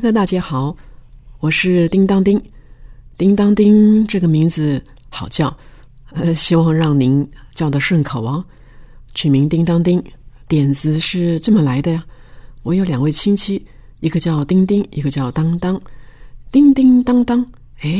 [0.00, 0.74] 哥大姐好，
[1.40, 2.42] 我是叮当叮。
[3.18, 5.54] 叮当叮这个名字好叫，
[6.12, 8.42] 呃，希望让您叫得顺口哦。
[9.14, 10.02] 取名叮当叮，
[10.48, 12.02] 点子是这么来的呀。
[12.62, 13.62] 我有两位亲戚，
[14.00, 15.78] 一个叫丁丁，一个叫当当。
[16.50, 17.46] 叮叮当当，
[17.80, 17.90] 哎，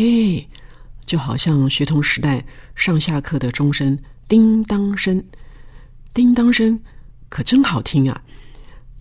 [1.04, 2.42] 就好像学童时代
[2.74, 5.22] 上下课的钟声叮当声，
[6.14, 6.80] 叮当声
[7.28, 8.22] 可真好听啊，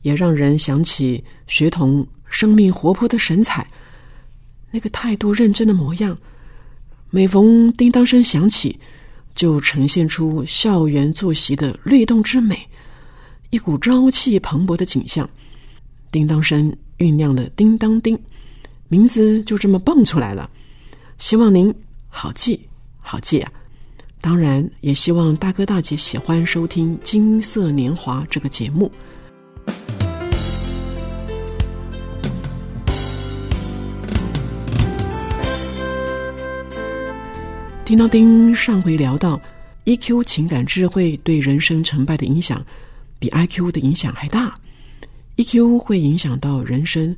[0.01, 3.67] 也让人想起学童生命活泼的神采，
[4.71, 6.17] 那个态度认真的模样。
[7.09, 8.79] 每逢叮当声响起。
[9.35, 12.59] 就呈现出校园作息的律动之美，
[13.51, 15.29] 一股朝气蓬勃的景象。
[16.11, 18.19] 叮当声酝酿的叮当叮，
[18.89, 20.49] 名字就这么蹦出来了。
[21.19, 21.73] 希望您
[22.09, 22.59] 好记
[22.99, 23.49] 好记啊！
[24.19, 28.91] 当然，也希望大哥大姐喜欢收听《金色年华》这个节目。
[37.89, 39.41] 叮当叮，上回聊到
[39.85, 42.63] ，EQ 情感智慧对人生成败的影响，
[43.17, 44.53] 比 IQ 的影响还大。
[45.37, 47.17] EQ 会影响到人生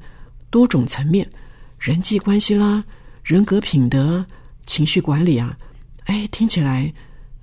[0.50, 1.30] 多种层面，
[1.78, 2.82] 人际关系啦、
[3.22, 4.26] 人格品德、
[4.66, 5.58] 情绪管理啊，
[6.06, 6.90] 哎，听起来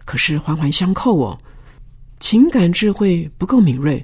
[0.06, 1.38] 可是环环相扣哦。
[2.20, 4.02] 情感智慧不够敏锐，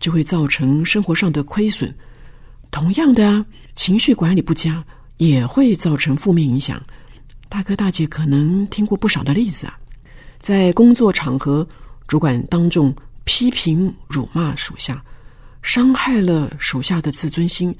[0.00, 1.94] 就会造成生活上的亏损。
[2.70, 3.44] 同样的啊，
[3.74, 4.82] 情绪管理不佳，
[5.18, 6.82] 也会造成负面影响。
[7.54, 9.78] 大哥大姐可能听过不少的例子啊，
[10.40, 11.64] 在工作场合，
[12.08, 12.92] 主管当众
[13.22, 15.00] 批评辱骂属下，
[15.62, 17.72] 伤害了属下的自尊心，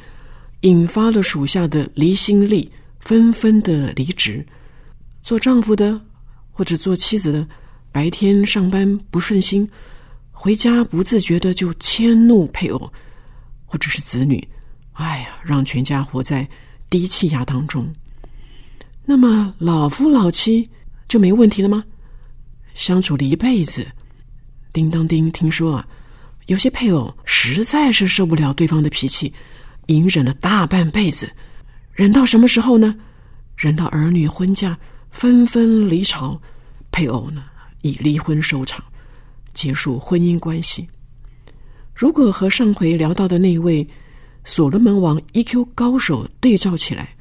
[0.61, 2.71] 引发了属下的离心力，
[3.01, 4.47] 纷纷的离职。
[5.23, 6.01] 做丈夫的
[6.53, 7.45] 或者做妻子的，
[7.91, 9.69] 白天上班不顺心，
[10.31, 12.93] 回家不自觉的就迁怒配偶
[13.67, 14.47] 或者是子女，
[14.93, 16.49] 哎呀，让全家活在
[16.89, 17.93] 低气压当中。
[19.07, 20.69] 那么老夫老妻
[21.07, 21.85] 就没问题了吗？
[22.75, 23.87] 相处了一辈子，
[24.73, 25.87] 叮当叮，听说啊，
[26.47, 29.33] 有些配偶实在是受不了对方的脾气，
[29.87, 31.31] 隐忍了大半辈子，
[31.93, 32.97] 忍到什么时候呢？
[33.57, 34.77] 忍到儿女婚嫁
[35.11, 36.41] 纷纷离巢，
[36.91, 37.45] 配偶呢
[37.83, 38.83] 以离婚收场，
[39.53, 40.89] 结束婚姻关系。
[41.95, 43.87] 如果和上回聊到的那位
[44.45, 47.14] 所罗门王 EQ 高手对照起来。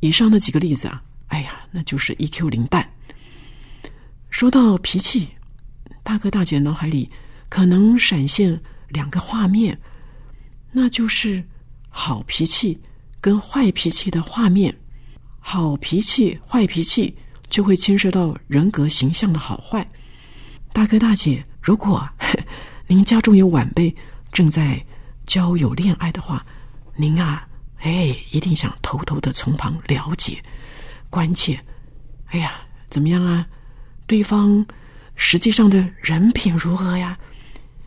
[0.00, 2.90] 以上的几个例子啊，哎呀，那就是 EQ 零蛋。
[4.30, 5.28] 说到脾气，
[6.02, 7.10] 大哥大姐脑海里
[7.48, 9.78] 可能闪现两个画面，
[10.72, 11.44] 那就是
[11.88, 12.80] 好脾气
[13.20, 14.74] 跟坏脾气的画面。
[15.38, 17.16] 好脾气、坏脾气
[17.48, 19.86] 就会牵涉到人格形象的好坏。
[20.72, 22.08] 大哥大姐，如果
[22.86, 23.94] 您家中有晚辈
[24.32, 24.84] 正在
[25.26, 26.44] 交友恋爱的话，
[26.96, 27.46] 您啊。
[27.80, 30.42] 哎，一定想偷偷的从旁了解、
[31.08, 31.58] 关切。
[32.26, 33.46] 哎呀，怎么样啊？
[34.06, 34.64] 对方
[35.14, 37.18] 实际上的人品如何呀？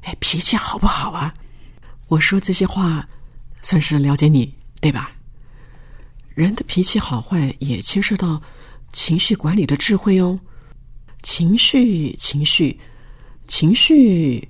[0.02, 1.34] 哎，脾气好不好啊？
[2.08, 3.08] 我说这些话，
[3.62, 5.12] 算是了解你，对吧？
[6.34, 8.42] 人的脾气好坏也牵涉到
[8.92, 10.40] 情绪管理的智慧哦。
[11.22, 12.80] 情绪，情绪，
[13.48, 14.46] 情绪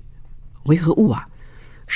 [0.64, 1.28] 为何物啊？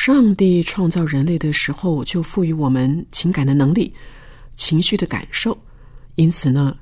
[0.01, 3.93] 上帝创造人类的时候，就赋予我们情感的能力、
[4.55, 5.59] 情绪的感受，
[6.15, 6.79] 因此呢，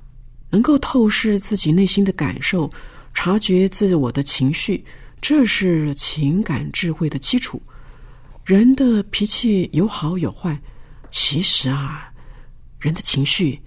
[0.50, 2.70] 能够透视自己内心的感受，
[3.14, 4.84] 察觉自我的情绪，
[5.18, 7.60] 这是情感智慧的基础。
[8.44, 10.60] 人的脾气有好有坏，
[11.10, 12.12] 其实啊，
[12.78, 13.58] 人的情绪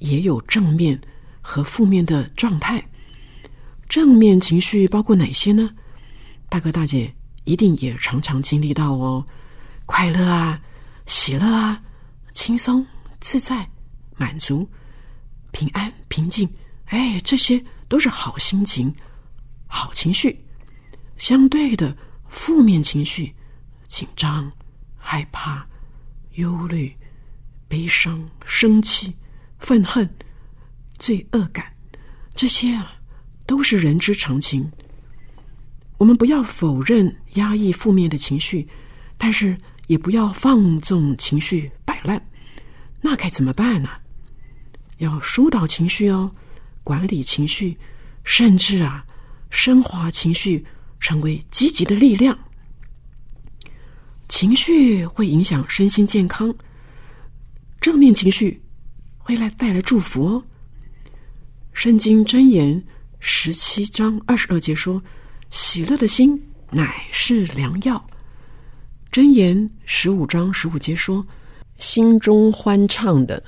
[0.00, 1.00] 也有正面
[1.40, 2.84] 和负面的状态。
[3.88, 5.70] 正面情绪包括哪些呢？
[6.48, 7.14] 大哥大姐。
[7.44, 9.24] 一定也常常经历到哦，
[9.86, 10.60] 快乐啊，
[11.06, 11.82] 喜乐啊，
[12.32, 12.86] 轻松
[13.20, 13.68] 自在，
[14.16, 14.68] 满足，
[15.50, 16.48] 平安平静，
[16.86, 18.94] 哎，这些都是好心情、
[19.66, 20.38] 好情绪。
[21.18, 21.96] 相对的，
[22.28, 23.34] 负面情绪，
[23.86, 24.50] 紧张、
[24.96, 25.66] 害怕、
[26.32, 26.94] 忧虑、
[27.68, 29.14] 悲伤、生气、
[29.58, 30.08] 愤恨、
[30.98, 31.72] 罪恶感，
[32.34, 32.94] 这些啊，
[33.46, 34.70] 都是人之常情。
[36.02, 38.66] 我们不要否认压抑负面的情绪，
[39.16, 39.56] 但是
[39.86, 42.20] 也不要放纵情绪摆烂。
[43.00, 43.88] 那该怎么办呢？
[44.98, 46.28] 要疏导情绪哦，
[46.82, 47.78] 管理情绪，
[48.24, 49.06] 甚至啊，
[49.48, 50.66] 升华情绪，
[50.98, 52.36] 成为积极的力量。
[54.28, 56.52] 情绪会影响身心健康，
[57.80, 58.60] 正面情绪
[59.18, 60.44] 会来带来祝福哦。
[61.72, 62.82] 圣经箴言
[63.20, 65.00] 十七章二十二节说。
[65.52, 68.02] 喜乐的心乃是良药。
[69.10, 71.24] 箴言十五章十五节说
[71.76, 73.40] ：“心中欢畅的，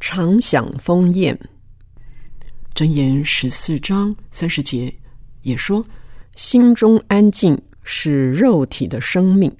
[0.00, 1.36] 常享丰宴。”
[2.76, 4.94] 箴言十四章三十节
[5.40, 5.82] 也说
[6.36, 9.50] ：“心中安静是肉体的生命。”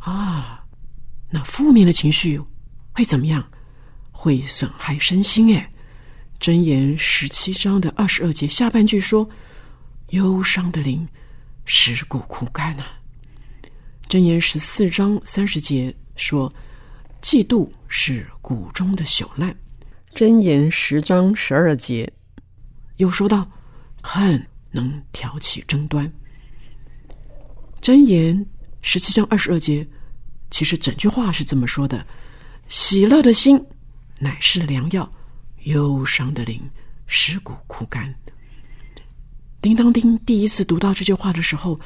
[0.00, 0.64] 啊，
[1.28, 2.40] 那负面的情绪
[2.92, 3.46] 会怎么样？
[4.10, 5.54] 会损害身心？
[5.54, 5.70] 哎，
[6.40, 9.28] 箴言十七章的二十二节下半句说。
[10.12, 11.08] 忧伤的灵，
[11.64, 13.00] 尸骨枯干啊！
[14.10, 16.52] 箴言十四章三十节说
[17.22, 19.54] ：“嫉妒是骨中的朽烂。”
[20.14, 22.12] 箴言十章十二节
[22.96, 23.50] 又说到
[24.02, 26.10] ：“恨能挑起争端。”
[27.80, 28.46] 箴言
[28.82, 29.86] 十七章二十二节，
[30.50, 32.06] 其实整句话是这么说的
[32.68, 33.58] ：“喜乐的心
[34.18, 35.10] 乃是良药，
[35.62, 36.60] 忧伤的灵，
[37.06, 38.14] 尸骨枯干。”
[39.62, 41.78] 叮当叮第一次读到这句话的时候，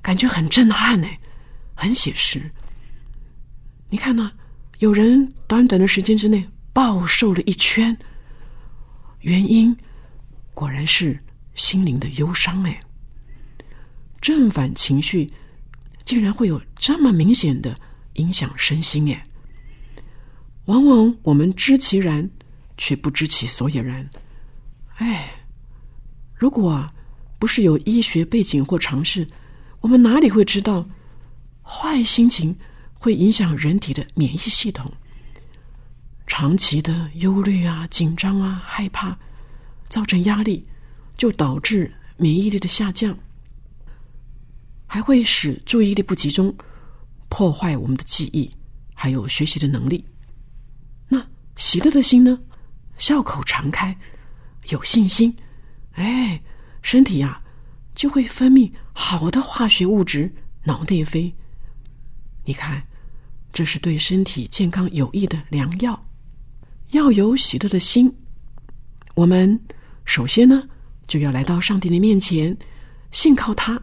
[0.00, 1.08] 感觉很震撼呢，
[1.74, 2.40] 很写实。
[3.90, 4.30] 你看呢？
[4.78, 7.96] 有人短短的时间之内暴瘦了一圈，
[9.20, 9.76] 原因
[10.54, 11.18] 果然是
[11.56, 12.78] 心灵的忧伤哎。
[14.20, 15.28] 正反情绪
[16.04, 17.76] 竟然会有这么明显的
[18.14, 19.24] 影响身心哎。
[20.66, 22.28] 往往我们知其然，
[22.76, 24.08] 却不知其所以然。
[24.98, 25.28] 哎，
[26.36, 26.88] 如果。
[27.38, 29.26] 不是有医学背景或尝试，
[29.80, 30.88] 我们哪里会知道
[31.62, 32.56] 坏心情
[32.94, 34.90] 会影响人体的免疫系统？
[36.26, 39.16] 长期的忧虑啊、紧张啊、害怕，
[39.88, 40.66] 造成压力，
[41.16, 43.16] 就导致免疫力的下降，
[44.86, 46.52] 还会使注意力不集中，
[47.28, 48.50] 破坏我们的记忆，
[48.94, 50.04] 还有学习的能力。
[51.08, 51.24] 那
[51.54, 52.38] 喜乐的心呢？
[52.98, 53.96] 笑口常开，
[54.70, 55.36] 有信心，
[55.92, 56.40] 哎。
[56.86, 57.42] 身体呀，
[57.96, 61.34] 就会分泌好的化学物质，脑内啡。
[62.44, 62.80] 你看，
[63.52, 66.00] 这是对身体健康有益的良药。
[66.92, 68.14] 要有喜乐的心，
[69.16, 69.60] 我们
[70.04, 70.62] 首先呢，
[71.08, 72.56] 就要来到上帝的面前，
[73.10, 73.82] 信靠他。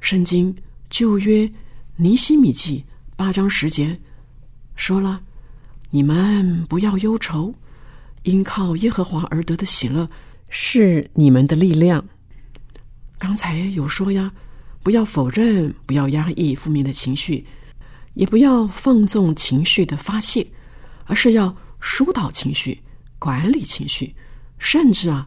[0.00, 0.56] 圣经
[0.88, 1.52] 旧约
[1.96, 2.82] 尼西米记
[3.16, 4.00] 八章十节
[4.76, 5.20] 说了
[5.92, 7.54] ：“你们不要忧愁，
[8.22, 10.08] 因靠耶和华而得的喜乐。”
[10.54, 12.04] 是你们的力量。
[13.18, 14.30] 刚才有说呀，
[14.82, 17.42] 不要否认，不要压抑负面的情绪，
[18.12, 20.46] 也不要放纵情绪的发泄，
[21.06, 22.78] 而是要疏导情绪，
[23.18, 24.14] 管理情绪，
[24.58, 25.26] 甚至啊，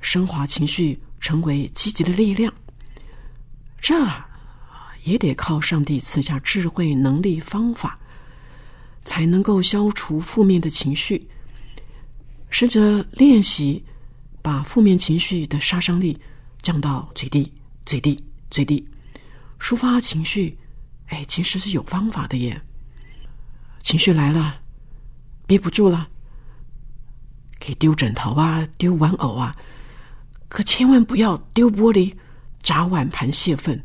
[0.00, 2.54] 升华情绪，成为积极的力量。
[3.80, 4.06] 这
[5.02, 7.98] 也得靠上帝赐下智慧、能力、方法，
[9.04, 11.28] 才能够消除负面的情绪。
[12.48, 13.82] 试着练习。
[14.42, 16.20] 把负面情绪的杀伤力
[16.60, 17.50] 降到最低、
[17.86, 18.84] 最低、最低。
[19.58, 20.58] 抒发情绪，
[21.06, 22.60] 哎，其实是有方法的耶。
[23.80, 24.60] 情绪来了，
[25.46, 26.08] 憋不住了，
[27.60, 29.56] 可以丢枕头啊，丢玩偶啊，
[30.48, 32.12] 可千万不要丢玻璃、
[32.62, 33.80] 砸碗盘泄愤，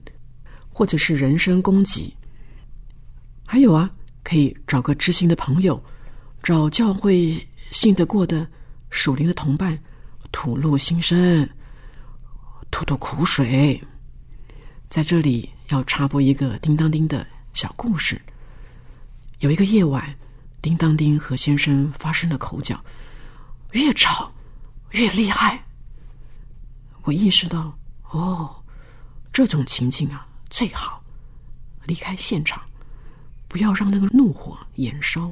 [0.70, 2.14] 或者是人身攻击。
[3.46, 3.90] 还有啊，
[4.24, 5.84] 可以找个知心的朋友，
[6.42, 8.48] 找教会信得过的
[8.90, 9.78] 属灵的同伴。
[10.32, 11.50] 吐露心声，
[12.70, 13.82] 吐吐苦水。
[14.90, 18.22] 在这里要插播一个叮当叮的小故事。
[19.40, 20.16] 有一个夜晚，
[20.62, 22.84] 叮当叮和先生发生了口角，
[23.72, 24.32] 越吵
[24.92, 25.64] 越厉害。
[27.04, 27.78] 我意识到，
[28.12, 28.56] 哦，
[29.32, 31.04] 这种情境啊，最好
[31.86, 32.62] 离开现场，
[33.48, 35.32] 不要让那个怒火燃烧。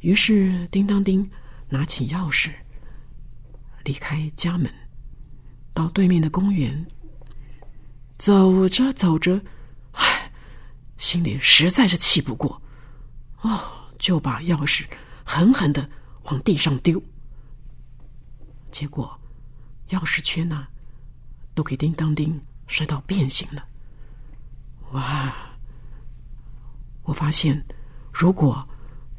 [0.00, 1.30] 于是，叮当叮
[1.68, 2.52] 拿起钥匙。
[3.84, 4.72] 离开家门，
[5.72, 6.86] 到对面的公园，
[8.18, 9.40] 走着走着，
[9.92, 10.30] 唉，
[10.98, 12.60] 心里实在是气不过，
[13.40, 13.60] 哦，
[13.98, 14.84] 就把钥匙
[15.24, 15.88] 狠狠的
[16.24, 17.02] 往地上丢。
[18.70, 19.20] 结果，
[19.88, 20.66] 钥匙圈呢，
[21.54, 23.66] 都给叮当叮摔到变形了。
[24.92, 25.34] 哇！
[27.02, 27.64] 我发现，
[28.12, 28.66] 如果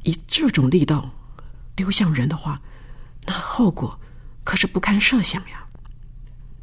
[0.03, 1.09] 以这种力道
[1.75, 2.61] 丢向人的话，
[3.25, 3.99] 那后果……
[4.43, 5.65] 可是不堪设想呀！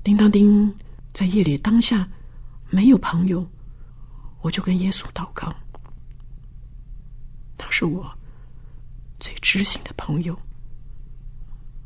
[0.02, 0.74] 叮当叮
[1.12, 2.08] 在夜里当下
[2.68, 3.46] 没有朋友，
[4.42, 5.54] 我就跟耶稣祷告。
[7.58, 8.10] 他是我
[9.18, 10.38] 最知心的朋友，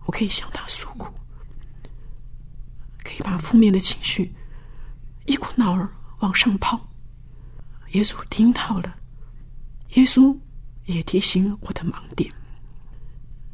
[0.06, 1.12] 我可以向他诉苦，
[3.02, 4.34] 可以把负面的情绪
[5.26, 6.78] 一股脑儿往上抛。
[7.92, 8.96] 耶稣听到了，
[9.90, 10.36] 耶稣
[10.86, 12.32] 也提醒我的盲点。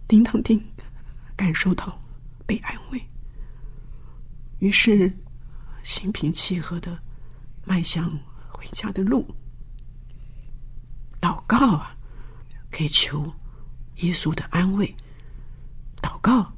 [0.09, 0.63] 叮当叮
[1.37, 2.00] 感受到
[2.51, 3.01] 被安慰，
[4.59, 5.17] 于是
[5.85, 6.99] 心平气和的
[7.65, 8.11] 迈向
[8.49, 9.25] 回家的路。
[11.21, 11.97] 祷告啊！
[12.73, 13.33] 可以求
[13.99, 14.93] 耶稣的安慰，
[16.03, 16.53] 祷告，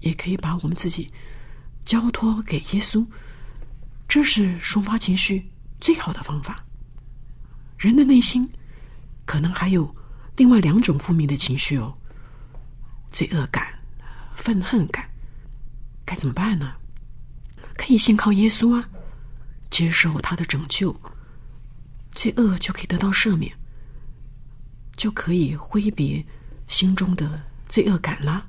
[0.00, 1.08] 也可以把我们自己
[1.84, 3.06] 交托给耶稣，
[4.08, 5.48] 这是抒发情绪
[5.80, 6.56] 最好的方法。
[7.78, 8.50] 人的内心
[9.24, 9.94] 可能还有
[10.36, 11.96] 另外两种负面的情绪哦，
[13.12, 13.72] 罪恶感、
[14.40, 15.06] 愤恨感，
[16.04, 16.72] 该怎么办呢？
[17.76, 18.88] 可以先靠耶稣啊，
[19.70, 20.98] 接受他的拯救，
[22.14, 23.54] 罪恶就可以得到赦免。
[24.96, 26.24] 就可以挥别
[26.66, 28.46] 心中的罪恶感了。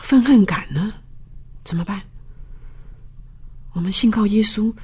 [0.00, 0.92] 愤恨感呢？
[1.64, 2.02] 怎么办？
[3.72, 4.74] 我们信靠耶稣，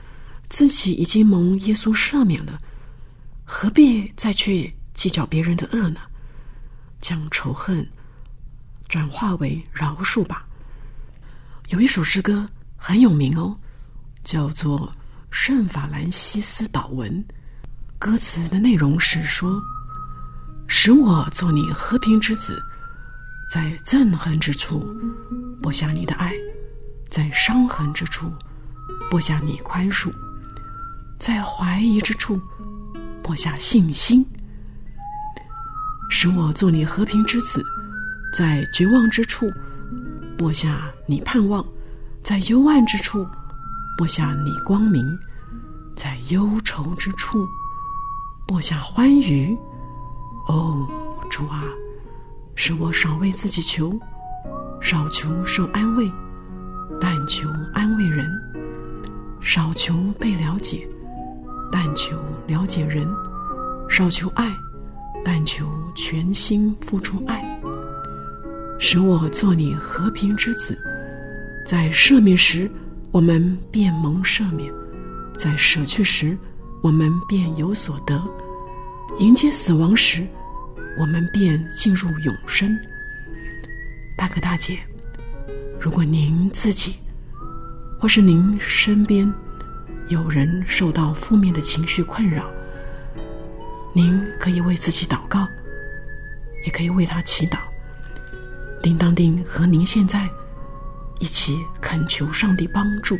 [0.49, 2.61] 自己已经蒙耶稣赦免了，
[3.45, 6.01] 何必再去计较别人的恶呢？
[7.01, 7.89] 将仇恨
[8.89, 10.45] 转化为饶恕吧。
[11.69, 13.55] 有一首诗歌很有名哦，
[14.25, 14.81] 叫做
[15.31, 17.13] 《圣法兰西斯祷文》，
[17.99, 19.63] 歌词的内容是说。
[20.71, 22.63] 使我做你和平之子，
[23.51, 24.87] 在憎恨之处
[25.63, 26.35] 播下你的爱，
[27.09, 28.31] 在伤痕之处
[29.11, 30.13] 播下你宽恕，
[31.19, 32.39] 在怀疑之处
[33.23, 34.23] 播下信心。
[36.11, 37.65] 使我做你和平之子，
[38.33, 39.51] 在绝望之处
[40.37, 41.65] 播下你盼望，
[42.23, 43.27] 在幽暗之处
[43.97, 45.19] 播下你光明，
[45.97, 47.49] 在忧愁之处
[48.47, 49.57] 播下欢愉。
[50.47, 50.87] 哦，
[51.31, 51.65] 主啊，
[52.55, 53.99] 使我少为自己求，
[54.81, 56.11] 少求受安慰，
[57.01, 58.27] 但求安慰人；
[59.41, 60.87] 少求被了解，
[61.73, 62.17] 但求
[62.47, 63.07] 了解人；
[63.89, 64.55] 少求爱，
[65.25, 67.58] 但求全心付出爱。
[68.79, 70.79] 使我做你和平之子，
[71.67, 72.71] 在赦免时，
[73.11, 74.73] 我们便蒙赦免；
[75.37, 76.37] 在舍去时，
[76.83, 78.17] 我们便有所得；
[79.19, 80.27] 迎接死亡时。
[81.01, 82.77] 我们便进入永生。
[84.17, 84.81] 大哥大姐，
[85.79, 86.97] 如果您自己
[88.01, 89.33] 或是您身边
[90.09, 92.51] 有人受到负面的情绪困扰，
[93.93, 95.47] 您可以为自己祷告，
[96.67, 97.59] 也可以为他祈祷。
[98.83, 100.29] 叮当叮和您现在
[101.19, 103.19] 一起恳求上帝帮助，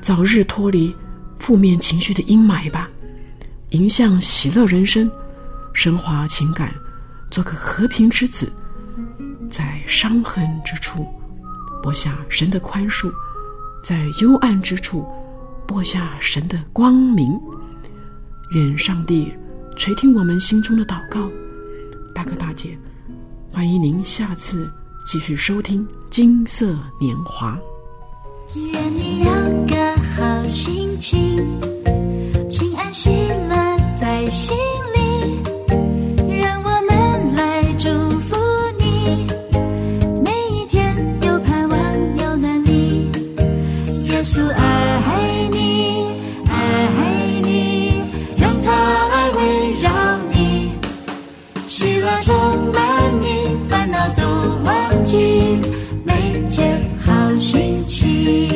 [0.00, 0.94] 早日脱离
[1.38, 2.88] 负面情绪的阴霾吧，
[3.70, 5.10] 迎向喜乐人生。
[5.72, 6.72] 升华情感，
[7.32, 8.52] 做个和平之子，
[9.50, 11.04] 在伤痕之处
[11.82, 13.12] 播下神的宽恕，
[13.82, 15.04] 在幽暗之处
[15.66, 17.36] 播下神的光明。
[18.50, 19.34] 愿上帝
[19.76, 21.28] 垂听我们心中的祷告。
[22.14, 22.78] 大哥大姐，
[23.54, 24.68] 欢迎您下次
[25.06, 27.56] 继续收听《金色年华》。
[28.72, 29.30] 愿你有
[29.68, 31.36] 个好心情，
[32.50, 33.10] 平安喜
[33.48, 33.54] 乐
[34.00, 34.56] 在心。
[58.24, 58.53] You.